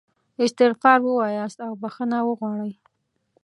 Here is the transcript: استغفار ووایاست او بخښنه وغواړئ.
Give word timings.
استغفار 0.45 0.99
ووایاست 1.03 1.59
او 1.67 1.73
بخښنه 1.81 2.19
وغواړئ. 2.23 2.73